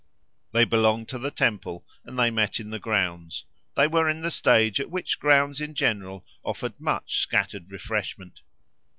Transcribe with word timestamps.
They 0.51 0.65
belonged 0.65 1.09
to 1.09 1.19
the 1.19 1.29
temple 1.29 1.85
and 2.03 2.17
they 2.17 2.31
met 2.31 2.59
in 2.59 2.71
the 2.71 2.79
grounds; 2.79 3.45
they 3.75 3.85
were 3.85 4.09
in 4.09 4.21
the 4.21 4.31
stage 4.31 4.79
at 4.79 4.89
which 4.89 5.19
grounds 5.19 5.61
in 5.61 5.75
general 5.75 6.25
offered 6.43 6.79
much 6.81 7.17
scattered 7.17 7.69
refreshment. 7.69 8.39